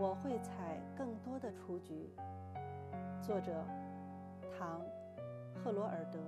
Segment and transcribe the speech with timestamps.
[0.00, 2.08] 我会采更多的雏菊。
[3.20, 3.52] 作者：
[4.58, 4.80] 唐·
[5.62, 6.18] 赫罗尔德。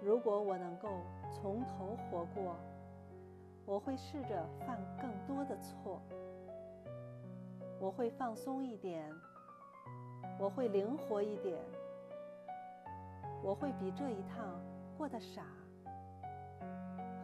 [0.00, 0.88] 如果我能够
[1.30, 2.56] 从头活过，
[3.66, 6.00] 我会试着犯更多的错。
[7.78, 9.12] 我会放松一点，
[10.40, 11.62] 我会灵活一点，
[13.42, 14.58] 我会比这一趟
[14.96, 15.42] 过得傻。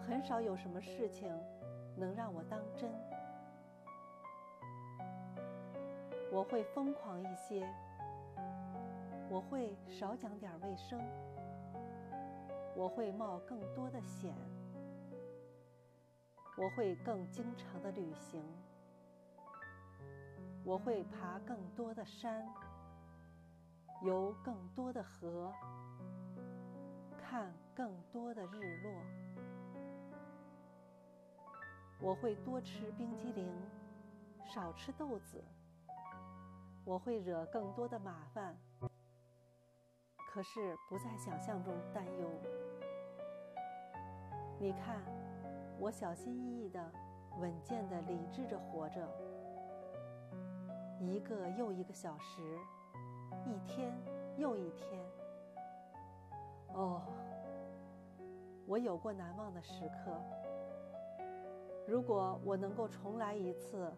[0.07, 1.35] 很少有什么事情
[1.97, 2.91] 能让我当真。
[6.33, 7.65] 我会疯狂一些，
[9.31, 11.01] 我会少讲点卫生，
[12.75, 14.35] 我会冒更多的险，
[16.57, 18.43] 我会更经常的旅行，
[20.65, 22.45] 我会爬更多的山，
[24.03, 25.53] 游更多的河，
[27.17, 28.93] 看更多的日落。
[32.01, 33.51] 我会多吃冰激凌，
[34.45, 35.43] 少吃豆子。
[36.85, 38.55] 我会惹更多的麻烦，
[40.31, 42.31] 可是不在想象中担忧。
[44.61, 45.01] 你看，
[45.79, 46.93] 我小心翼翼的、
[47.39, 49.09] 稳健的、理智着活着，
[51.01, 52.59] 一个又一个小时，
[53.47, 53.93] 一天
[54.37, 55.03] 又一天。
[56.75, 57.01] 哦，
[58.67, 60.21] 我有过难忘的时刻。
[61.87, 63.93] 如果我能够重来一次，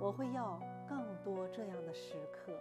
[0.00, 0.60] 我会要。
[0.88, 2.52] 更多这样的时刻。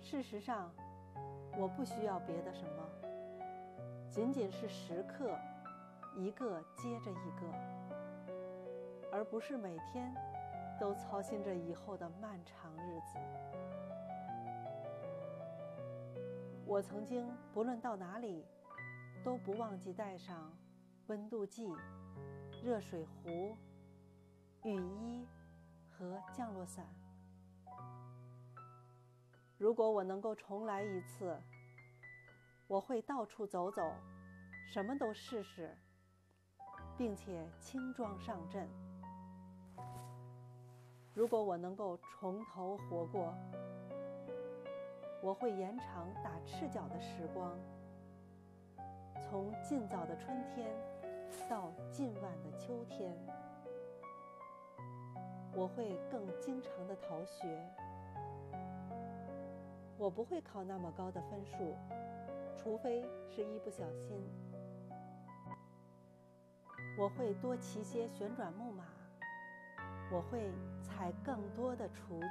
[0.00, 0.72] 事实上，
[1.56, 2.82] 我不需要别的什么，
[4.10, 5.38] 仅仅是时刻，
[6.16, 7.46] 一个接着一个，
[9.12, 10.12] 而不是每天
[10.80, 13.18] 都操心着以后的漫长日子。
[16.66, 18.44] 我曾经不论到哪里，
[19.22, 20.52] 都不忘记带上
[21.08, 21.74] 温度计、
[22.62, 23.56] 热水壶、
[24.62, 25.26] 雨衣。
[25.98, 26.86] 和降落伞。
[29.56, 31.36] 如果我能够重来一次，
[32.68, 33.82] 我会到处走走，
[34.72, 35.76] 什么都试试，
[36.96, 38.68] 并且轻装上阵。
[41.14, 43.34] 如果我能够从头活过，
[45.20, 47.58] 我会延长打赤脚的时光，
[49.20, 50.70] 从尽早的春天
[51.48, 53.16] 到近晚的秋天。
[55.54, 57.66] 我会更经常的逃学，
[59.96, 61.76] 我不会考那么高的分数，
[62.56, 64.22] 除非是一不小心。
[66.96, 68.84] 我会多骑些旋转木马，
[70.12, 70.52] 我会
[70.82, 72.26] 采更多的雏菊。